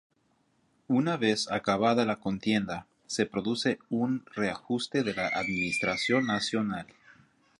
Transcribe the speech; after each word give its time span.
Una 0.99 1.15
vez 1.15 1.47
acabada 1.51 2.05
la 2.05 2.15
contienda, 2.19 2.87
se 3.05 3.27
produce 3.27 3.77
un 3.91 4.25
reajuste 4.33 5.03
de 5.03 5.13
la 5.13 5.27
administración 5.27 6.25
nacional. 6.25 6.87